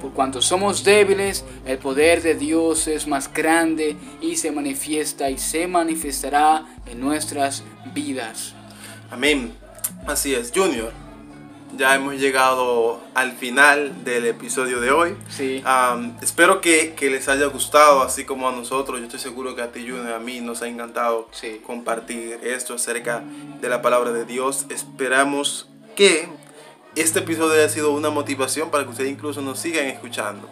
Por 0.00 0.12
cuanto 0.12 0.40
somos 0.40 0.82
débiles, 0.82 1.44
el 1.66 1.78
poder 1.78 2.22
de 2.22 2.34
Dios 2.34 2.88
es 2.88 3.06
más 3.06 3.32
grande 3.32 3.96
y 4.20 4.36
se 4.36 4.50
manifiesta 4.50 5.30
y 5.30 5.38
se 5.38 5.66
manifestará 5.66 6.66
en 6.86 7.00
nuestras 7.00 7.62
vidas. 7.92 8.54
Amén. 9.10 9.52
Así 10.06 10.34
es, 10.34 10.50
Junior 10.54 11.01
ya 11.76 11.94
hemos 11.94 12.14
llegado 12.16 13.00
al 13.14 13.32
final 13.32 14.04
del 14.04 14.26
episodio 14.26 14.80
de 14.80 14.90
hoy. 14.90 15.16
Sí. 15.28 15.62
espero 16.20 16.60
que, 16.60 16.94
que, 16.94 17.10
les 17.10 17.28
haya 17.28 17.46
gustado, 17.46 18.02
así 18.02 18.24
como 18.24 18.48
a 18.48 18.52
nosotros. 18.52 18.98
Yo 18.98 19.06
estoy 19.06 19.20
seguro 19.20 19.54
que 19.56 19.62
a 19.62 19.72
ti, 19.72 19.80
Junior, 19.80 20.12
a 20.12 20.18
mí 20.18 20.40
nos 20.40 20.62
ha 20.62 20.68
encantado 20.68 21.28
compartir 21.66 22.40
esto 22.42 22.74
acerca 22.74 23.22
de 23.60 23.68
la 23.68 23.82
palabra 23.82 24.12
de 24.12 24.24
Dios. 24.24 24.66
Esperamos 24.68 25.68
que 25.96 26.28
este 26.94 27.20
episodio 27.20 27.54
haya 27.54 27.68
sido 27.68 27.92
una 27.92 28.10
motivación 28.10 28.70
para 28.70 28.84
que 28.84 28.90
ustedes 28.90 29.10
incluso 29.10 29.40
nos 29.40 29.58
sigan 29.58 29.86
escuchando. 29.86 30.48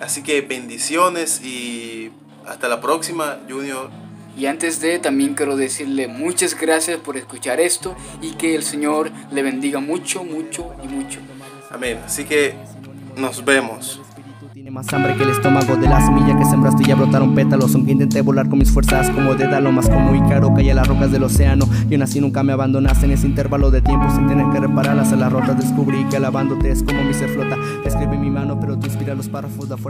Así 0.00 0.22
que 0.22 0.40
bendiciones 0.42 1.40
y 1.42 2.10
hasta 2.46 2.68
la 2.68 2.80
próxima, 2.80 3.38
Junior. 3.48 3.90
Y 4.36 4.46
antes 4.46 4.80
de, 4.80 4.98
también 4.98 5.34
quiero 5.34 5.56
decirle 5.56 6.08
muchas 6.08 6.58
gracias 6.58 6.98
por 6.98 7.16
escuchar 7.16 7.58
esto 7.58 7.96
y 8.20 8.32
que 8.32 8.54
el 8.54 8.62
Señor 8.62 9.10
le 9.32 9.42
bendiga 9.42 9.80
mucho, 9.80 10.24
mucho 10.24 10.74
y 10.84 10.88
mucho. 10.88 11.20
Amén. 11.70 11.98
Así 12.04 12.24
que 12.24 12.54
nos 13.16 13.44
vemos. 13.44 14.00
Tiene 14.52 14.70
más 14.70 14.92
hambre 14.92 15.14
que 15.16 15.22
el 15.22 15.30
estómago 15.30 15.76
de 15.76 15.88
la 15.88 16.04
semilla 16.04 16.36
que 16.36 16.44
sembraste 16.44 16.82
y 16.82 16.86
ya 16.86 16.96
brotaron 16.96 17.34
pétalos 17.34 17.74
Aunque 17.74 17.92
intenté 17.92 18.20
volar 18.22 18.48
con 18.48 18.58
mis 18.58 18.70
fuerzas 18.70 19.10
como 19.10 19.34
de 19.34 19.60
lo 19.60 19.70
más 19.70 19.88
como 19.88 20.14
Ícaro 20.14 20.52
Caí 20.54 20.70
a 20.70 20.74
las 20.74 20.88
rocas 20.88 21.12
del 21.12 21.22
océano 21.22 21.68
Y 21.88 21.94
aún 21.94 22.02
así 22.02 22.20
nunca 22.20 22.42
me 22.42 22.52
abandonaste 22.52 23.04
en 23.04 23.12
ese 23.12 23.26
intervalo 23.26 23.70
de 23.70 23.82
tiempo 23.82 24.08
Sin 24.10 24.26
tener 24.26 24.46
que 24.50 24.58
repararlas 24.58 25.12
a 25.12 25.16
las 25.16 25.30
rotas 25.30 25.58
Descubrí 25.58 26.04
que 26.06 26.16
alabándote 26.16 26.72
es 26.72 26.82
como 26.82 27.04
mi 27.04 27.14
ser 27.14 27.28
flota 27.28 27.56
Escribe 27.84 28.16
mi 28.16 28.30
mano 28.30 28.58
pero 28.58 28.78
tú 28.78 28.86
inspira 28.86 29.14
los 29.14 29.28
párrafos, 29.28 29.68
la 29.68 29.76
fuerza 29.76 29.86